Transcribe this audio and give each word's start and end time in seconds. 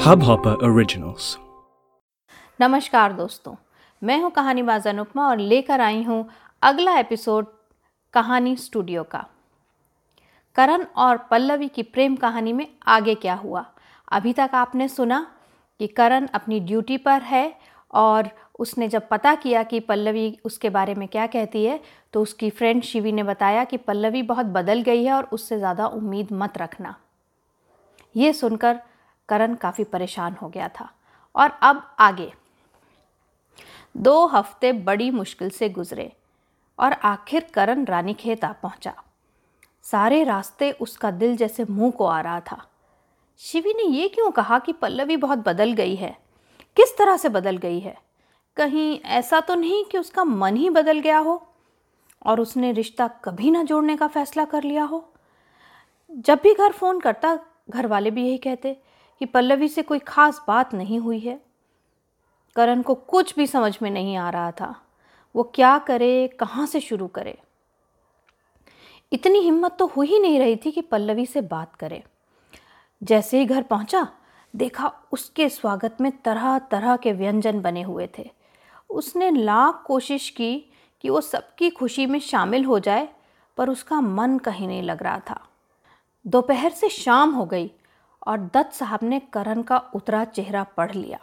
Hubhopper 0.00 0.54
Originals. 0.62 1.36
नमस्कार 2.60 3.12
दोस्तों, 3.12 3.54
मैं 4.02 4.22
हूँ 4.22 4.30
कहानीबाज 4.30 4.86
अनुपमा 4.86 5.28
और 5.28 5.38
लेकर 5.38 5.80
आई 5.80 6.02
हूँ 6.02 6.28
अगला 6.62 6.98
एपिसोड 6.98 7.46
कहानी 8.14 8.56
स्टूडियो 8.56 9.02
का। 9.02 9.26
करण 10.54 10.84
और 10.96 11.16
पल्लवी 11.16 11.68
की 11.68 11.82
प्रेम 11.82 12.16
कहानी 12.16 12.52
में 12.52 12.68
आगे 12.86 13.14
क्या 13.14 13.34
हुआ? 13.34 13.64
अभी 14.12 14.32
तक 14.32 14.50
आपने 14.54 14.88
सुना 14.88 15.26
कि 15.78 15.86
करण 15.86 16.26
अपनी 16.26 16.60
ड्यूटी 16.60 16.96
पर 16.96 17.22
है 17.22 17.54
और 17.94 18.28
उसने 18.58 18.88
जब 18.88 19.08
पता 19.08 19.34
किया 19.34 19.62
कि 19.62 19.80
पल्लवी 19.80 20.38
उसके 20.44 20.70
बारे 20.70 20.94
में 20.94 21.08
क्या 21.08 21.26
कहती 21.26 21.64
है 21.64 21.80
तो 22.12 22.22
उसकी 22.22 22.50
फ्रेंड 22.50 22.82
शिवी 22.82 23.12
ने 23.12 23.22
बताया 23.22 23.64
कि 23.64 23.76
पल्लवी 23.76 24.22
बहुत 24.22 24.46
बदल 24.46 24.82
गई 24.82 25.04
है 25.04 25.12
और 25.12 25.28
उससे 25.32 25.58
ज़्यादा 25.58 25.86
उम्मीद 25.86 26.28
मत 26.32 26.58
रखना। 26.58 26.94
ये 28.16 28.32
सुनकर 28.32 28.80
करण 29.28 29.54
काफ़ी 29.54 29.84
परेशान 29.84 30.34
हो 30.34 30.48
गया 30.48 30.68
था। 30.68 30.92
और 31.36 31.50
अब 31.62 31.96
आगे। 31.98 32.32
दो 33.96 34.26
हफ़्ते 34.26 34.72
बड़ी 34.72 35.10
मुश्किल 35.10 35.50
से 35.50 35.68
गुजरे 35.68 36.12
और 36.78 36.92
आखिर 36.92 37.50
करण 37.54 37.84
रानीखेत 37.84 38.44
आ 38.44 38.52
पहुँचा। 38.52 39.02
सारे 39.82 40.24
रास्ते 40.24 40.72
उसका 40.72 41.10
दिल 41.10 41.36
जैसे 41.36 41.64
मुँह 41.70 41.90
को 41.90 42.04
आ 42.04 42.20
रहा 42.20 42.40
था। 42.40 42.66
शिवी 43.38 43.74
ने 43.74 43.82
ये 43.82 44.08
क्यों 44.08 44.30
कहा 44.30 44.58
कि 44.58 44.72
पल्लवी 44.72 45.16
बहुत 45.16 45.38
बदल 45.38 45.72
गई 45.72 45.94
है? 45.94 46.18
किस 46.76 46.98
तरह 46.98 47.16
से 47.16 47.28
बदल 47.28 47.56
गई 47.56 47.80
है? 47.80 47.98
कहीं 48.56 49.00
ऐसा 49.00 49.40
तो 49.40 49.54
नहीं 49.54 49.84
कि 49.84 49.98
उसका 49.98 50.24
मन 50.24 50.56
ही 50.56 50.70
बदल 50.70 50.98
गया 50.98 51.18
हो 51.18 51.46
और 52.26 52.40
उसने 52.40 52.72
रिश्ता 52.72 53.08
कभी 53.08 53.50
ना 53.50 53.62
जोड़ने 53.62 53.96
का 53.96 54.06
फैसला 54.06 54.44
कर 54.44 54.62
लिया 54.62 54.84
हो? 54.84 55.12
जब 56.10 56.40
भी 56.42 56.54
घर 56.54 56.72
फ़ोन 56.72 57.00
करता 57.00 57.38
घर 57.70 57.86
वाले 57.86 58.10
भी 58.10 58.26
यही 58.26 58.38
कहते 58.38 58.82
कि 59.18 59.24
पल्लवी 59.24 59.68
से 59.68 59.82
कोई 59.82 59.98
ख़ास 59.98 60.44
बात 60.48 60.74
नहीं 60.74 60.98
हुई 60.98 61.18
है। 61.18 61.40
करण 62.56 62.82
को 62.82 62.94
कुछ 62.94 63.36
भी 63.36 63.46
समझ 63.46 63.78
में 63.82 63.90
नहीं 63.90 64.16
आ 64.16 64.30
रहा 64.30 64.50
था। 64.50 64.74
वो 65.34 65.42
क्या 65.42 65.78
करे, 65.78 66.28
कहाँ 66.28 66.66
से 66.66 66.80
शुरू 66.80 67.06
करे? 67.06 67.38
इतनी 69.12 69.38
हिम्मत 69.38 69.76
तो 69.78 69.86
हो 69.86 70.02
ही 70.02 70.18
नहीं 70.18 70.38
रही 70.38 70.56
थी 70.56 70.70
कि 70.70 70.80
पल्लवी 70.80 71.26
से 71.26 71.40
बात 71.40 71.74
करे। 71.76 72.02
जैसे 73.02 73.38
ही 73.38 73.44
घर 73.44 73.62
पहुँचा, 73.62 74.08
देखा 74.56 74.92
उसके 75.12 75.48
स्वागत 75.48 75.96
में 76.00 76.12
तरह 76.12 76.58
तरह 76.58 76.96
के 76.96 77.12
व्यंजन 77.12 77.60
बने 77.60 77.82
हुए 77.82 78.08
थे। 78.18 78.30
उसने 78.90 79.30
लाख 79.30 79.82
कोशिश 79.86 80.30
की 80.30 80.72
कि 81.00 81.10
वो 81.10 81.20
सबकी 81.20 81.70
खुशी 81.70 82.06
में 82.06 82.18
शामिल 82.20 82.64
हो 82.64 82.78
जाए, 82.78 83.08
पर 83.56 83.70
उसका 83.70 84.00
मन 84.00 84.38
कहीं 84.38 84.68
नहीं 84.68 84.82
लग 84.82 85.02
रहा 85.02 85.20
था। 85.30 85.46
दोपहर 86.26 86.70
से 86.70 86.88
शाम 86.88 87.30
हो 87.30 87.44
गई 87.46 87.70
और 88.26 88.38
दत्त 88.54 88.72
साहब 88.72 89.00
ने 89.02 89.20
करण 89.32 89.62
का 89.62 89.78
उतरा 89.94 90.24
चेहरा 90.24 90.62
पढ़ 90.76 90.94
लिया। 90.94 91.18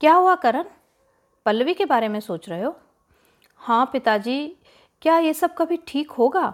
क्या 0.00 0.14
हुआ 0.14 0.34
करण? 0.34 0.64
पल्लवी 1.46 1.74
के 1.74 1.84
बारे 1.84 2.08
में 2.08 2.20
सोच 2.20 2.48
रहे 2.48 2.62
हो? 2.62 2.76
हाँ 3.60 3.84
पिताजी, 3.92 4.56
क्या 5.02 5.18
ये 5.18 5.34
सब 5.34 5.54
कभी 5.54 5.78
ठीक 5.86 6.10
होगा? 6.10 6.52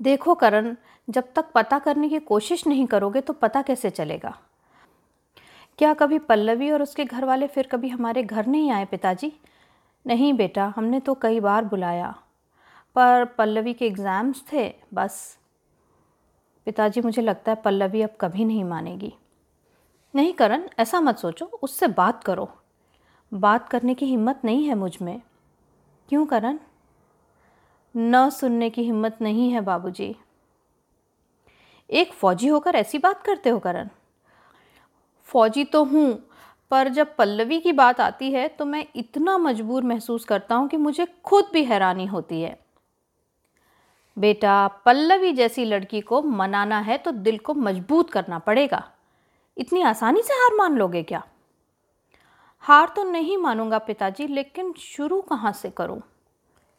देखो 0.00 0.34
करण, 0.34 0.74
जब 1.08 1.32
तक 1.36 1.50
पता 1.54 1.78
करने 1.78 2.08
की 2.08 2.18
कोशिश 2.18 2.66
नहीं 2.66 2.86
करोगे 2.86 3.20
तो 3.20 3.32
पता 3.32 3.62
कैसे 3.62 3.90
चलेगा? 3.90 4.38
क्या 5.78 5.94
कभी 5.94 6.18
पल्लवी 6.18 6.70
और 6.70 6.82
उसके 6.82 7.04
घर 7.04 7.24
वाले 7.24 7.46
फिर 7.46 7.66
कभी 7.66 7.88
हमारे 7.88 8.22
घर 8.22 8.46
नहीं 8.46 8.70
आए 8.70 8.84
पिताजी? 8.84 9.32
नहीं 10.06 10.32
बेटा, 10.34 10.72
हमने 10.76 11.00
तो 11.00 11.14
कई 11.14 11.40
बार 11.40 11.64
बुलाया। 11.64 12.14
पर 12.96 13.24
पल्लवी 13.24 13.74
के 13.74 13.86
एग्ज़ाम्स 13.86 14.42
थे, 14.52 14.72
बस। 14.94 15.38
पिताजी, 16.68 17.00
मुझे 17.00 17.22
लगता 17.22 17.52
है 17.52 17.62
पल्लवी 17.62 18.02
अब 18.02 18.10
कभी 18.20 18.44
नहीं 18.44 18.64
मानेगी। 18.64 19.14
नहीं 20.14 20.32
करण, 20.32 20.68
ऐसा 20.78 21.00
मत 21.00 21.16
सोचो, 21.16 21.46
उससे 21.62 21.86
बात 21.86 22.24
करो। 22.24 22.48
बात 23.34 23.68
करने 23.68 23.94
की 23.94 24.06
हिम्मत 24.06 24.40
नहीं 24.44 24.64
है 24.64 24.74
मुझमें। 24.74 25.20
क्यों 26.08 26.26
करण? 26.26 26.58
न 27.96 28.30
सुनने 28.30 28.70
की 28.70 28.82
हिम्मत 28.82 29.18
नहीं 29.20 29.50
है 29.50 29.60
बाबूजी। 29.60 30.16
एक 31.90 32.12
फौजी 32.12 32.48
होकर 32.48 32.74
ऐसी 32.74 32.98
बात 32.98 33.22
करते 33.22 33.50
हो 33.50 33.58
करण? 33.58 33.88
फौजी 35.24 35.64
तो 35.64 35.84
हूँ, 35.84 36.28
पर 36.70 36.88
जब 36.88 37.16
पल्लवी 37.16 37.60
की 37.60 37.72
बात 37.72 38.00
आती 38.00 38.32
है 38.32 38.48
तो 38.48 38.64
मैं 38.64 38.86
इतना 38.96 39.38
मजबूर 39.38 39.82
महसूस 39.82 40.24
करता 40.24 40.54
हूँ 40.54 40.68
कि 40.68 40.76
मुझे 40.76 41.06
खुद 41.24 41.44
भी 41.52 41.64
हैरानी 41.64 42.06
होती 42.06 42.42
है। 42.42 42.67
बेटा, 44.18 44.68
पल्लवी 44.68 45.32
जैसी 45.32 45.64
लड़की 45.64 46.00
को 46.00 46.22
मनाना 46.22 46.78
है 46.78 46.98
तो 46.98 47.10
दिल 47.10 47.38
को 47.38 47.54
मज़बूत 47.54 48.10
करना 48.10 48.38
पड़ेगा। 48.38 48.82
इतनी 49.56 49.82
आसानी 49.82 50.22
से 50.22 50.34
हार 50.34 50.56
मान 50.56 50.76
लोगे 50.76 51.02
क्या? 51.02 51.22
हार 52.58 52.92
तो 52.96 53.04
नहीं 53.04 53.36
मानूँगा 53.38 53.78
पिताजी, 53.78 54.26
लेकिन 54.26 54.72
शुरू 54.78 55.20
कहाँ 55.20 55.52
से 55.52 55.70
करूँ? 55.70 56.00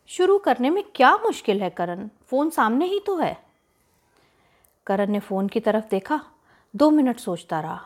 शुरू 0.09 0.37
करने 0.37 0.69
में 0.69 0.83
क्या 0.95 1.15
मुश्किल 1.17 1.61
है 1.61 1.69
करण? 1.69 2.09
फ़ोन 2.27 2.49
सामने 2.49 2.85
ही 2.85 2.99
तो 2.99 3.15
है। 3.17 3.37
करण 4.87 5.11
ने 5.11 5.19
फ़ोन 5.19 5.47
की 5.47 5.59
तरफ़ 5.59 5.85
देखा। 5.91 6.19
दो 6.75 6.89
मिनट 6.89 7.19
सोचता 7.19 7.59
रहा। 7.59 7.79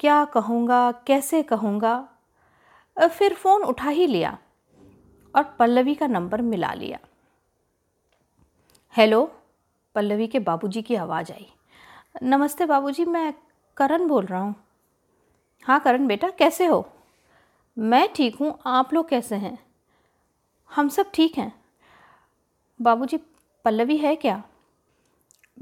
क्या 0.00 0.24
कहूँगा, 0.24 0.92
कैसे 0.92 1.42
कहूँगा? 1.42 2.08
फिर 2.96 3.34
फ़ोन 3.34 3.62
उठा 3.62 3.88
ही 3.88 4.06
लिया 4.06 4.38
और 5.34 5.42
पल्लवी 5.58 5.94
का 5.94 6.06
नंबर 6.06 6.42
मिला 6.42 6.72
लिया। 6.72 6.98
हेलो, 8.96 9.32
पल्लवी 9.94 10.26
के 10.26 10.38
बाबूजी 10.38 10.82
की 10.82 10.94
आवाज़ 10.94 11.32
आई। 11.32 11.52
नमस्ते 12.22 12.66
बाबूजी, 12.66 13.04
मैं 13.04 13.34
करण 13.76 14.08
बोल 14.08 14.26
रहा 14.26 14.40
हूँ। 14.40 14.54
हाँ 15.64 15.80
करण 15.80 16.06
बेटा, 16.06 16.30
कैसे 16.30 16.66
हो? 16.66 16.88
मैं 17.78 18.12
ठीक 18.12 18.36
हूँ, 18.36 18.58
आप 18.66 18.94
लोग 18.94 19.08
कैसे 19.08 19.36
हैं? 19.36 19.58
हम 20.74 20.88
सब 20.88 21.10
ठीक 21.14 21.38
हैं। 21.38 21.64
बाबूजी, 22.82 23.16
पल्लवी 23.64 23.96
है 23.96 24.16
क्या? 24.16 24.42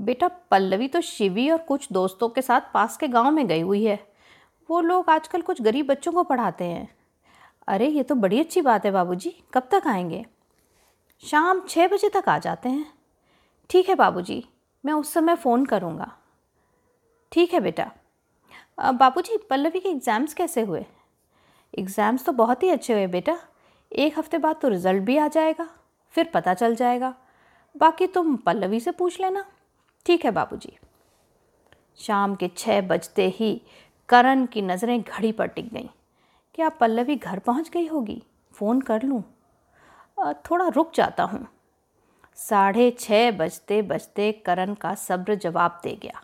बेटा, 0.00 0.28
पल्लवी 0.28 0.88
तो 0.88 1.00
शिवी 1.00 1.50
और 1.50 1.58
कुछ 1.58 1.92
दोस्तों 1.92 2.28
के 2.28 2.42
साथ 2.42 2.60
पास 2.74 2.96
के 2.96 3.08
गाँव 3.08 3.30
में 3.30 3.46
गई 3.46 3.60
हुई 3.60 3.84
है। 3.84 4.12
वो 4.70 4.80
लोग 4.80 5.10
आजकल 5.10 5.42
कुछ 5.42 5.62
गरीब 5.62 5.86
बच्चों 5.86 6.12
को 6.12 6.22
पढ़ाते 6.22 6.64
हैं। 6.64 6.96
अरे, 7.68 7.86
ये 7.86 8.02
तो 8.02 8.14
बड़ी 8.14 8.40
अच्छी 8.40 8.60
बात 8.60 8.84
है 8.84 8.90
बाबूजी, 8.90 9.44
कब 9.54 9.68
तक 9.72 9.82
आएँगे? 9.86 10.26
शाम 11.24 11.60
छः 11.60 11.88
बजे 11.88 12.08
तक 12.08 12.28
आ 12.28 12.38
जाते 12.38 12.68
हैं। 12.68 12.99
ठीक 13.70 13.88
है 13.88 13.94
बाबूजी, 13.94 14.44
मैं 14.84 14.92
उस 14.92 15.12
समय 15.12 15.34
फ़ोन 15.36 15.64
करूँगा। 15.66 16.10
ठीक 17.32 17.52
है 17.54 17.60
बेटा। 17.60 17.90
बाबूजी, 18.92 19.36
पल्लवी 19.50 19.80
के 19.80 19.88
एग्ज़ाम्स 19.88 20.34
कैसे 20.34 20.62
हुए? 20.62 20.84
एग्ज़ाम्स 21.74 22.24
तो 22.24 22.32
बहुत 22.32 22.62
ही 22.62 22.70
अच्छे 22.70 22.92
हुए 22.92 23.06
बेटा। 23.08 23.36
एक 23.92 24.18
हफ़्ते 24.18 24.38
बाद 24.38 24.56
तो 24.62 24.68
रिज़ल्ट 24.68 25.02
भी 25.02 25.16
आ 25.18 25.26
जाएगा, 25.28 25.68
फिर 26.14 26.30
पता 26.34 26.54
चल 26.54 26.74
जाएगा। 26.74 27.14
बाकी 27.74 28.06
तुम 28.06 28.34
पल्लवी 28.36 28.80
से 28.80 28.90
पूछ 28.92 29.20
लेना। 29.20 29.44
ठीक 30.06 30.24
है 30.24 30.30
बाबूजी। 30.30 30.76
शाम 32.00 32.34
के 32.34 32.48
छः 32.48 32.80
बजते 32.88 33.28
ही 33.30 33.60
करण 34.08 34.44
की 34.46 34.62
नज़रें 34.62 35.00
घड़ी 35.00 35.32
पर 35.32 35.46
टिक 35.46 35.72
गईं। 35.74 35.88
क्या 36.54 36.68
पल्लवी 36.70 37.16
घर 37.16 37.38
पहुँच 37.38 37.70
गई 37.70 37.86
होगी? 37.86 38.22
फ़ोन 38.54 38.80
कर 38.80 39.02
लूँ। 39.02 39.22
थोड़ा 40.44 40.68
रुक 40.68 40.92
जाता 40.94 41.24
हूँ। 41.24 41.46
साढ़े 42.38 42.90
छः 42.90 43.30
बजते 43.30 43.80
बजते 43.82 44.30
करण 44.32 44.74
का 44.74 44.94
सब्र 44.94 45.34
जवाब 45.34 45.80
दे 45.82 45.94
गया। 46.02 46.22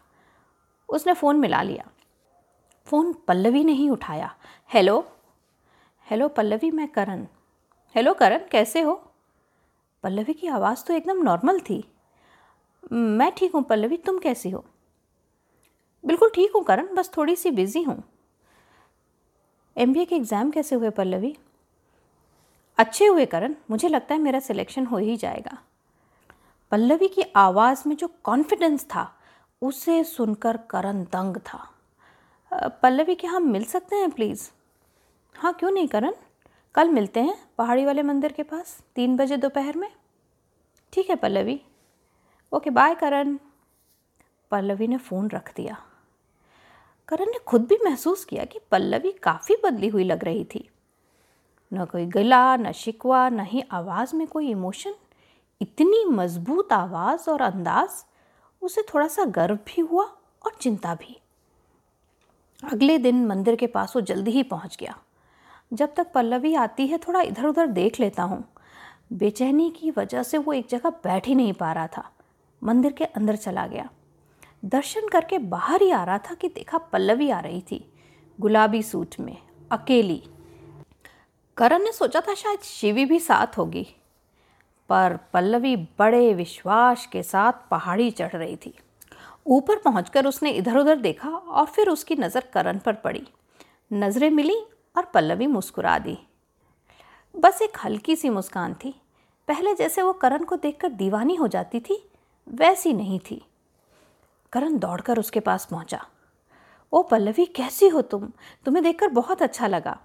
उसने 0.89 1.13
फ़ोन 1.13 1.37
मिला 1.37 1.63
लिया। 1.63 1.89
फ़ोन 2.87 3.13
पल्लवी 3.29 3.65
ने 3.65 3.73
ही 3.73 3.89
उठाया। 3.91 4.35
हेलो? 4.71 4.99
हेलो 6.07 6.29
पल्लवी, 6.29 6.71
मैं 6.71 6.89
करण। 6.89 7.27
हेलो 7.95 8.15
करण, 8.15 8.41
कैसे 8.51 8.81
हो? 8.81 8.95
पल्लवी 10.05 10.33
की 10.33 10.47
आवाज़ 10.47 10.85
तो 10.85 10.95
एकदम 10.95 11.23
नॉर्मल 11.23 11.61
थी। 11.61 11.83
मैं 12.93 13.31
ठीक 13.33 13.55
हूँ 13.55 13.63
पल्लवी, 13.63 13.97
तुम 13.97 14.19
कैसी 14.19 14.51
हो? 14.51 14.65
बिल्कुल 16.05 16.31
ठीक 16.35 16.53
हूँ 16.57 16.65
करण, 16.65 16.95
बस 16.95 17.11
थोड़ी 17.17 17.37
सी 17.37 17.51
बिज़ी 17.51 17.83
हूँ। 17.83 18.03
एमबीए 19.77 20.05
के 20.05 20.17
एग्ज़ाम 20.17 20.51
कैसे 20.51 20.77
हुए 20.77 20.91
पल्लवी? 20.91 21.37
अच्छे 22.79 23.07
हुए 23.07 23.27
करण, 23.27 23.55
मुझे 23.71 23.89
लगता 23.89 24.15
है 24.15 24.21
मेरा 24.21 24.41
सिलेक्शन 24.41 24.87
हो 24.87 24.99
ही 24.99 25.17
जाएगा। 25.17 25.59
पल्लवी 26.71 27.09
की 27.09 27.23
आवाज़ 27.37 27.89
में 27.89 27.97
जो 27.97 28.09
कॉन्फिडेंस 28.23 28.85
था, 28.85 29.19
उसे 29.63 30.05
सुनकर 30.05 30.57
करण 30.57 31.03
दंग 31.03 31.37
था। 31.37 31.71
पल्लवी 32.53 33.15
के 33.15 33.27
हम 33.27 33.43
मिल 33.43 33.65
सकते 33.65 33.97
हैं 33.97 34.11
प्लीज़ 34.11 34.51
हाँ 35.37 35.53
क्यों 35.53 35.71
नहीं 35.71 35.89
करण? 35.89 36.13
कल 36.75 36.89
मिलते 36.89 37.21
हैं 37.21 37.49
पहाड़ी 37.59 37.85
वाले 37.85 38.03
मंदिर 38.03 38.33
के 38.33 38.43
पास, 38.43 38.81
तीन 38.95 39.17
बजे 39.17 39.37
दोपहर 39.37 39.77
में। 39.77 39.93
ठीक 40.93 41.11
है 41.11 41.17
Pallavi. 41.17 41.61
Okay 42.53 42.71
bye 42.71 42.95
Karan. 42.95 43.39
Pallavi 44.51 44.87
ने 44.87 44.97
फ़ोन 44.97 45.31
रख 45.31 45.55
दिया। 45.57 45.77
करण 47.09 47.25
ने 47.25 47.39
खुद 47.39 47.63
भी 47.63 47.79
महसूस 47.85 48.25
किया 48.25 48.45
कि 48.45 48.59
पल्लवी 48.71 49.13
काफ़ी 49.13 49.57
बदली 49.65 49.89
हुई 49.89 50.05
लग 50.05 50.25
रही 50.25 50.45
थी। 50.45 50.71
न 51.75 51.85
कोई 51.85 52.07
गला, 52.07 52.57
न 52.57 52.73
शिकवा, 52.73 53.29
न 53.29 53.41
ही 53.41 53.65
आवाज़ 53.71 54.17
में 54.17 54.27
कोई 54.27 54.51
इमोशन 54.51 54.95
इतनी 55.61 56.05
मज़बूत 56.05 56.73
आवाज़ 56.73 57.31
और 57.31 57.41
अंदाज़, 57.41 58.05
उसे 58.63 58.83
थोड़ा 58.83 59.09
सा 59.09 59.25
गर्व 59.25 59.55
भी 59.55 59.81
हुआ 59.81 60.05
और 60.47 60.55
चिंता 60.61 60.95
भी। 60.95 61.21
अगले 62.73 62.99
दिन 62.99 63.27
मंदिर 63.27 63.57
के 63.57 63.67
पास 63.67 63.97
वो 63.97 64.03
जल्दी 64.03 64.31
ही 64.31 64.43
पहुँच 64.43 64.77
गया। 64.81 64.99
जब 65.73 65.95
तक 65.95 66.13
पल्लवी 66.13 66.55
आती 66.55 66.87
है, 66.87 66.99
थोड़ा 66.99 67.21
इधर 67.21 67.47
उधर 67.47 67.67
देख 67.67 68.01
लेता 68.01 68.23
हूँ। 68.23 68.45
बेचैनी 69.13 69.71
की 69.71 69.91
वजह 69.91 70.23
से 70.23 70.39
वो 70.39 70.53
एक 70.53 70.67
जगह 70.69 70.91
बैठ 70.91 71.29
ही 71.29 71.35
नहीं 71.35 71.53
पा 71.53 71.73
रहा 71.73 71.87
था। 71.87 72.11
मंदिर 72.63 72.93
के 72.93 73.05
अंदर 73.05 73.37
चला 73.37 73.67
गया। 73.67 73.91
दर्शन 74.65 75.09
करके 75.09 75.39
बाहर 75.39 75.83
ही 75.83 75.91
आ 75.91 76.05
रहा 76.05 76.19
था 76.19 76.35
कि 76.35 76.49
देखा 76.49 76.79
पल्लवी 76.79 77.31
आ 77.31 77.41
रही 77.41 77.61
थी, 77.61 77.93
गुलाबी 78.41 78.83
सूट 78.83 79.15
में, 79.21 79.37
अकेली। 79.73 80.23
करण 81.57 81.83
ने 81.83 81.93
सोचा 81.93 82.21
था 82.21 82.35
शायद 82.35 82.61
शिवी 82.61 83.05
भी 83.05 83.21
साथ 83.21 83.59
होगी। 83.59 83.96
पर 84.89 85.17
पल्लवी 85.33 85.77
बड़े 85.99 86.33
विश्वास 86.35 87.07
के 87.07 87.23
साथ 87.23 87.69
पहाड़ी 87.71 88.11
चढ़ 88.11 88.33
रही 88.33 88.57
थी। 88.57 88.75
ऊपर 89.47 89.79
पहुंचकर 89.79 90.27
उसने 90.27 90.51
इधर 90.51 90.77
उधर 90.77 90.97
देखा 90.97 91.29
और 91.29 91.67
फिर 91.67 91.89
उसकी 91.89 92.15
नज़र 92.15 92.45
करण 92.55 92.79
पर 92.79 92.95
पड़ी। 92.95 93.27
नज़रें 93.93 94.31
मिली 94.31 94.59
और 94.97 95.05
पल्लवी 95.05 95.47
मुस्कुरा 95.47 95.99
दी। 95.99 96.19
बस 97.35 97.63
एक 97.63 97.79
हल्की 97.85 98.17
सी 98.17 98.29
मुस्कान 98.29 98.75
थी। 98.75 98.95
पहले 99.49 99.75
जैसे 99.75 100.03
वो 100.03 100.13
करण 100.13 100.45
को 100.45 100.57
देखकर 100.57 100.89
दीवानी 100.89 101.35
हो 101.35 101.49
जाती 101.49 101.81
थी, 101.81 102.03
वैसी 102.49 102.93
नहीं 102.93 103.19
थी। 103.21 103.43
करण 104.53 104.79
दौड़कर 104.79 105.19
उसके 105.19 105.41
पास 105.41 105.67
पहुँचा। 105.67 106.07
ओ 106.93 107.03
पल्लवी, 107.03 107.45
कैसी 107.47 107.89
हो 107.89 108.03
तुम? 108.03 108.29
तुम्हें 108.65 108.85
देखकर 108.85 109.09
बहुत 109.09 109.43
अच्छा 109.43 109.67
लगा। 109.67 109.99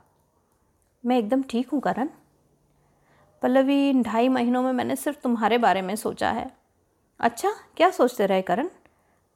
मैं 1.04 1.18
एकदम 1.18 1.44
ठीक 1.44 1.70
हूँ, 1.70 1.80
करण। 1.80 2.10
पल्लवी 3.42 4.02
ढाई 4.04 4.30
महीनों 4.30 4.62
में 4.64 4.72
मैंने 4.74 4.96
सिर्फ़ 4.96 5.20
तुम्हारे 5.20 5.58
बारे 5.58 5.82
में 5.82 5.96
सोचा 5.96 6.32
है। 6.32 6.52
अच्छा 7.20 7.52
क्या 7.78 7.90
सोचते 7.92 8.26
रहे 8.26 8.42
करण? 8.42 8.70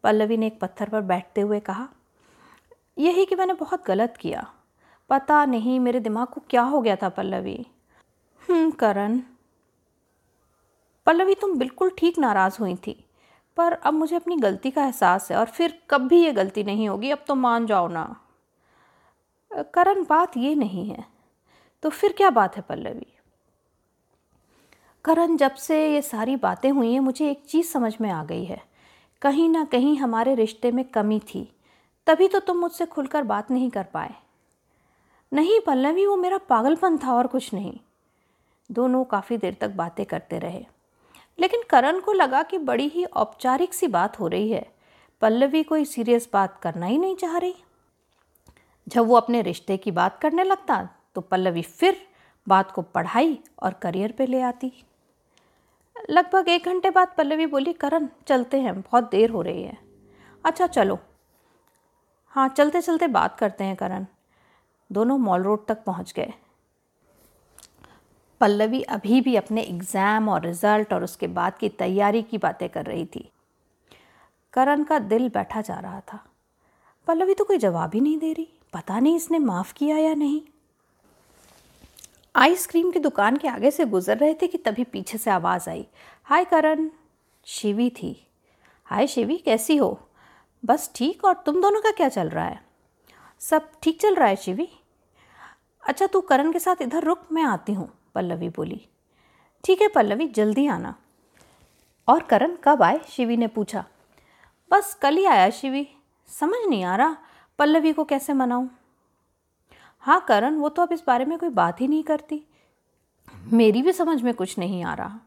पल्लवी 0.04 0.38
ने 0.38 0.48
एक 0.48 0.60
पत्थर 0.60 0.90
पर 0.90 1.02
बैठते 1.02 1.42
हुए 1.42 1.60
कहा 1.60 1.88
यही 2.98 3.26
कि 3.26 3.36
मैंने 3.36 3.54
बहुत 3.54 3.86
गलत 3.86 4.18
किया। 4.18 4.54
पता 5.10 5.46
नहीं 5.46 5.80
मेरे 5.80 6.00
दिमाग 6.00 6.28
को 6.28 6.42
क्या 6.50 6.62
हो 6.62 6.82
गया 6.82 6.96
था 6.96 7.10
पल्लवी। 7.10 7.66
हम्म, 8.50 8.72
करण। 8.72 9.20
पल्लवी 11.06 11.36
तुम 11.36 11.58
बिल्कुल 11.60 11.92
ठीक 11.98 12.20
नाराज़ 12.20 12.58
हुई 12.60 12.76
थी 12.76 13.06
पर 13.58 13.74
अब 13.74 13.94
मुझे 13.94 14.16
अपनी 14.16 14.36
गलती 14.36 14.72
का 14.72 14.86
एहसास 14.86 15.32
है 15.32 15.38
और 15.38 15.46
फिर 15.46 15.82
कभी 15.90 16.24
ये 16.24 16.32
गलती 16.32 16.64
नहीं 16.64 16.90
होगी 16.90 17.12
अब 17.12 17.24
तो 17.28 17.36
मान 17.36 17.66
जाओ 17.66 17.88
ना। 17.88 18.16
करण 19.52 20.04
बात 20.04 20.38
ये 20.38 20.56
नहीं 20.56 20.90
है। 20.90 21.06
तो 21.84 21.90
फिर 21.90 22.14
क्या 22.14 22.30
बात 22.30 22.56
है 22.56 22.62
पल्लवी? 22.62 23.15
करण, 25.06 25.38
जब 25.38 25.56
से 25.56 25.94
ये 25.94 26.02
सारी 26.02 26.36
बातें 26.36 26.72
हुई 26.72 26.94
हैं, 26.94 27.00
मुझे 27.00 27.32
एक 27.32 27.44
चीज़ 27.46 27.68
समझ 27.68 27.98
में 28.02 28.10
आ 28.10 28.24
गई 28.24 28.46
है। 28.46 28.64
कहीं 29.22 29.50
ना 29.50 29.66
कहीं 29.66 29.98
हमारे 29.98 30.36
रिश्ते 30.36 30.72
में 30.72 30.86
कमी 30.86 31.20
थी। 31.20 31.56
तभी 32.08 32.28
तो 32.28 32.40
तुम 32.40 32.58
मुझसे 32.58 32.86
खुलकर 32.86 33.24
बात 33.24 33.52
नहीं 33.52 33.70
कर 33.70 33.84
पाए। 33.84 34.16
नहीं, 35.34 35.60
पल्लवी, 35.60 36.06
वो 36.06 36.16
मेरा 36.16 36.38
पागलपन 36.38 36.98
था 36.98 37.14
और 37.14 37.28
कुछ 37.28 37.54
नहीं। 37.54 37.80
दोनों 38.72 39.04
काफ़ी 39.04 39.38
देर 39.38 39.58
तक 39.62 39.70
बातें 39.70 40.06
करते 40.06 40.40
रहे। 40.40 40.66
लेकिन 41.40 41.62
करण 41.70 42.00
को 42.00 42.14
लगा 42.14 42.44
कि 42.44 42.58
बड़ी 42.58 42.88
ही 42.88 43.06
औपचारिक 43.06 43.74
सी 43.74 43.88
बात 43.88 44.20
हो 44.20 44.28
रही 44.28 44.50
है। 44.50 44.76
पल्लवी 45.22 45.64
कोई 45.64 45.86
सीरियस 45.86 46.30
बात 46.34 46.60
करना 46.62 46.86
ही 46.86 46.98
नहीं 46.98 47.16
चाह 47.16 47.38
रही। 47.38 47.56
जब 48.88 49.08
वो 49.08 49.16
अपने 49.16 49.42
रिश्ते 49.42 49.78
की 49.78 49.92
बात 49.92 50.20
करने 50.20 50.44
लगता 50.44 50.90
तो 51.16 51.22
पल्लवी 51.22 51.62
फिर 51.62 52.08
बात 52.48 52.72
को 52.72 52.82
पढ़ाई 52.82 53.40
और 53.64 53.74
करियर 53.74 54.12
पे 54.12 54.26
ले 54.26 54.42
आती। 54.42 54.84
लगभग 55.96 56.50
एक 56.50 56.66
घंटे 56.66 56.90
बाद 56.90 57.14
पल्लवी 57.18 57.46
बोली, 57.46 57.74
करण, 57.74 58.08
चलते 58.28 58.60
हैं, 58.62 58.80
बहुत 58.82 59.10
देर 59.12 59.30
हो 59.30 59.42
रही 59.42 59.64
है। 59.64 59.78
अच्छा 60.46 60.68
चलो। 60.68 61.00
हाँ 62.28 62.48
चलते 62.50 62.82
चलते 62.82 63.08
बात 63.08 63.38
करते 63.40 63.64
हैं, 63.64 63.76
करण। 63.76 64.06
दोनों 64.90 65.18
मॉल 65.18 65.44
रोड 65.44 65.66
तक 65.68 65.84
पहुँच 65.84 66.14
गए। 66.14 66.34
पल्लवी 68.42 68.82
अभी 68.82 69.22
भी 69.22 69.36
अपने 69.36 69.62
एग्ज़ाम 69.62 70.30
और 70.30 70.42
रिज़ल्ट 70.42 70.94
और 70.94 71.04
उसके 71.04 71.28
बाद 71.28 71.58
की 71.58 71.70
तैयारी 71.70 72.22
की 72.22 72.38
बातें 72.38 72.68
कर 72.70 72.86
रही 72.86 73.06
थी। 73.06 73.30
करण 74.54 74.84
का 74.84 75.00
दिल 75.00 75.30
बैठा 75.30 75.62
जा 75.62 75.80
रहा 75.80 76.00
था। 76.14 76.20
पल्लवी 77.08 77.34
तो 77.34 77.44
कोई 77.44 77.58
जवाब 77.58 77.94
ही 77.94 78.00
नहीं 78.00 78.18
दे 78.18 78.34
रही। 78.34 78.48
पता 78.74 79.00
नहीं 79.00 79.16
इसने 79.16 79.40
माफ़ 79.40 79.74
किया 79.74 79.98
या 79.98 80.14
नहीं। 80.14 80.42
आइसक्रीम 82.36 82.92
की 82.92 83.00
दुकान 83.00 83.38
के 83.38 83.48
आगे 83.48 83.72
से 83.72 83.86
गुजर 83.86 84.18
रहे 84.18 84.34
थे 84.34 84.48
कि 84.48 84.58
तभी 84.58 84.84
पीछे 84.84 85.18
से 85.18 85.32
आवाज़ 85.32 85.70
आई। 85.70 85.88
हाय 86.24 86.46
करण, 86.46 86.90
शिवी 87.46 87.90
थी। 87.90 88.28
हाय 88.86 89.08
शिवी, 89.08 89.38
कैसी 89.38 89.78
हो? 89.78 90.10
बस 90.66 90.92
ठीक, 90.96 91.26
और 91.26 91.44
तुम 91.46 91.62
दोनों 91.62 91.82
का 91.82 91.92
क्या 91.92 92.10
चल 92.10 92.30
रहा 92.30 92.46
है? 92.46 92.64
सब 93.40 93.72
ठीक 93.84 94.02
चल 94.02 94.16
रहा 94.16 94.28
है 94.28 94.36
शिवी? 94.36 94.68
अच्छा 95.84 96.08
तू 96.08 96.22
करण 96.22 96.52
के 96.52 96.60
साथ 96.60 96.76
इधर 96.82 97.04
रुक, 97.04 97.28
मैं 97.32 97.44
आती 97.44 97.74
हूँ, 97.74 97.90
पल्लवी 98.16 98.50
बोली। 98.50 98.88
ठीक 99.64 99.82
है 99.82 99.88
पल्लवी, 99.88 100.28
जल्दी 100.28 100.68
आना। 100.68 100.96
और 102.08 102.24
करण, 102.24 102.58
कब 102.64 102.84
आए? 102.84 103.00
शिवी 103.10 103.38
ने 103.38 103.48
पूछा। 103.48 103.86
बस 104.72 104.94
कल 104.94 105.18
ही 105.18 105.26
आया 105.26 105.50
शिवी। 105.50 105.88
समझ 106.28 106.68
नहीं 106.70 106.84
आ 106.84 106.96
रहा, 106.96 107.18
पल्लवी 107.60 107.94
को 107.94 108.04
कैसे 108.04 108.34
मनाऊं? 108.34 108.68
हाँ 110.06 110.20
करण, 110.28 110.56
वो 110.56 110.70
तो 110.70 110.82
अब 110.82 110.92
इस 110.92 111.04
बारे 111.08 111.26
में 111.26 111.38
कोई 111.40 111.50
बात 111.50 111.82
ही 111.82 111.88
नहीं 111.88 112.04
करती। 112.04 112.42
मेरी 113.54 113.82
भी 113.82 113.92
समझ 113.92 114.22
में 114.22 114.34
कुछ 114.34 114.58
नहीं 114.60 114.84
आ 114.84 114.94
रहा। 114.94 115.20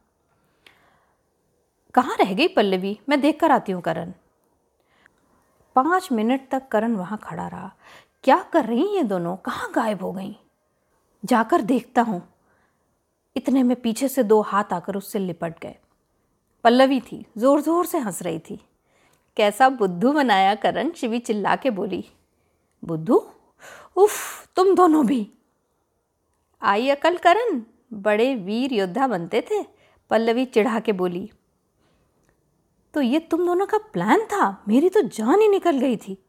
कहाँ 1.95 2.17
रह 2.17 2.33
गई 2.35 2.49
पल्लवी? 2.49 2.99
मैं 3.09 3.21
देख 3.21 3.41
कर 3.41 3.51
आती 3.51 3.73
हूँ, 3.73 3.83
करण। 3.83 4.13
पाँच 5.77 6.09
मिनट 6.13 6.49
तक 6.51 6.69
करण 6.69 6.95
वहाँ 6.97 7.19
खड़ा 7.23 7.47
रहा। 7.49 7.71
क्या 8.25 8.37
कर 8.53 8.65
रही 8.65 8.87
ये 8.97 9.03
दोनों? 9.03 9.37
कहाँ 9.37 9.71
गायब 9.75 10.03
हो 10.03 10.13
गई? 10.13 10.37
जाकर 11.25 11.63
देखता 11.63 12.03
हूँ। 12.03 12.23
इतने 13.37 13.63
में 13.63 13.81
पीछे 13.81 14.09
से 14.09 14.23
दो 14.23 14.41
हाथ 14.43 14.73
आकर 14.73 14.97
उससे 14.97 15.19
लिपट 15.19 15.59
गए। 15.63 15.75
पल्लवी 16.65 17.01
थी 17.01 17.25
ज़ोर 17.39 17.61
ज़ोर 17.61 17.87
से 17.87 17.99
हंस 17.99 18.23
रही 18.23 18.39
थी। 18.39 18.61
कैसा 19.37 19.69
बुद्धू 19.69 20.13
बनाया 20.13 20.55
करण, 20.55 20.91
शिवी 20.93 21.19
चिल्ला 21.19 21.57
के 21.57 21.71
बोली। 21.71 22.05
बुद्धू? 22.83 23.19
उफ, 23.97 24.49
तुम 24.57 24.75
दोनों 24.75 25.07
भी। 25.07 25.33
आई 26.63 26.89
अकल 26.89 27.17
करण, 27.17 27.63
बड़े 27.93 28.35
वीर 28.35 28.73
योद्धा 28.73 29.07
बनते 29.07 29.41
थे, 29.41 29.65
पल्लवी 30.11 30.45
चिढ़ा 30.45 30.81
के 30.81 30.93
बोली। 30.93 31.31
तो 32.95 33.01
ये 33.01 33.19
तुम 33.21 33.47
दोनों 33.47 33.67
का 33.67 33.79
प्लान 33.79 34.21
था? 34.21 34.65
मेरी 34.69 34.89
तो 34.89 35.03
जान 35.03 35.41
ही 35.41 35.49
निकल 35.49 35.79
गई 35.79 35.97
थी। 35.97 36.25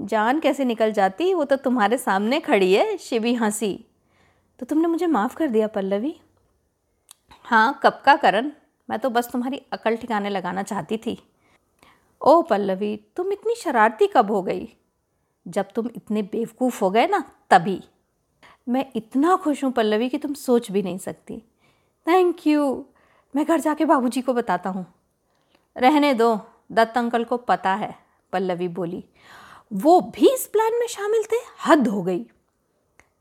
जान 0.00 0.40
कैसे 0.40 0.64
निकल 0.64 0.92
जाती? 0.92 1.34
वो 1.34 1.44
तो 1.44 1.56
तुम्हारे 1.56 1.98
सामने 1.98 2.40
खड़ी 2.40 2.72
है, 2.72 2.96
शिवी 2.96 3.34
हँसी। 3.34 3.84
तो 4.58 4.66
तुमने 4.66 4.88
मुझे 4.88 5.06
माफ़ 5.06 5.36
कर 5.36 5.48
दिया, 5.48 5.66
पल्लवी। 5.66 6.20
हाँ 7.44 7.80
कब 7.82 8.02
का 8.04 8.16
करण? 8.16 8.52
मैं 8.90 8.98
तो 8.98 9.10
बस 9.10 9.32
तुम्हारी 9.32 9.62
अकल 9.72 9.96
ठिकाने 9.96 10.28
लगाना 10.28 10.62
चाहती 10.62 10.96
थी। 10.96 11.22
ओ, 12.22 12.42
पल्लवी, 12.42 13.00
तुम 13.16 13.32
इतनी 13.32 13.54
शरारती 13.54 14.06
कब 14.06 14.30
हो 14.30 14.42
गई? 14.42 14.76
जब 15.48 15.68
तुम 15.74 15.88
इतने 15.96 16.22
बेवकूफ़ 16.22 16.84
हो 16.84 16.90
गए 16.90 17.06
ना, 17.06 17.32
तभी। 17.50 17.82
मैं 18.68 18.92
इतना 18.96 19.36
खुश 19.36 19.64
हूँ, 19.64 19.72
पल्लवी, 19.72 20.08
कि 20.08 20.18
तुम 20.18 20.34
सोच 20.34 20.70
भी 20.70 20.82
नहीं 20.82 20.98
सकती। 20.98 21.42
थैंक 22.06 22.46
यू 22.46 22.86
मैं 23.36 23.44
घर 23.46 23.60
जाके 23.60 23.84
बाबूजी 23.84 24.20
को 24.20 24.34
बताता 24.34 24.70
हूँ। 24.70 24.86
रहने 25.76 26.14
दो, 26.14 26.40
दत्त 26.72 26.98
अंकल 26.98 27.24
को 27.24 27.36
पता 27.36 27.74
है, 27.74 27.94
पल्लवी 28.32 28.68
बोली। 28.68 29.04
वो 29.72 30.00
भी 30.00 30.34
इस 30.34 30.46
प्लान 30.46 30.72
में 30.80 30.86
शामिल 30.86 31.22
थे? 31.22 31.36
हद 31.66 31.88
हो 31.88 32.02
गई। 32.02 32.26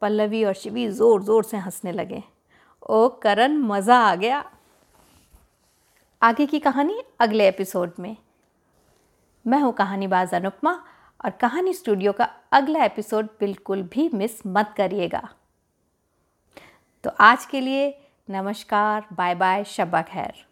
पल्लवी 0.02 0.44
और 0.44 0.54
शिवी 0.54 0.88
ज़ोर 0.90 1.24
ज़ोर 1.24 1.44
से 1.44 1.58
हंसने 1.58 1.92
लगे। 1.92 2.24
ओ 2.90 3.08
करण, 3.10 3.58
मज़ा 3.58 3.98
आ 3.98 4.16
गया। 4.16 4.52
आगे 6.22 6.46
की 6.46 6.60
कहानी 6.60 7.02
अगले 7.20 7.48
एपिसोड 7.48 7.92
में। 8.00 8.18
मैं 9.48 9.60
हूँ 9.60 9.74
कहानीबाज 9.74 10.34
अनुपमा। 10.34 10.84
और 11.26 11.32
कहानी 11.32 11.74
स्टूडियो 11.74 12.12
का 12.12 12.30
अगला 12.52 12.84
एपिसोड 12.84 13.26
बिल्कुल 13.40 13.84
भी 13.84 14.10
मिस 14.14 14.42
मत 14.48 14.74
करिएगा। 14.78 15.30
तो 17.04 17.10
आज 17.10 17.46
के 17.46 17.62
लिए 17.62 18.02
नमस्कार 18.30 19.08
बाय 19.14 19.36
बाय 19.36 19.64
शबा 19.64 20.02
खैर। 20.02 20.49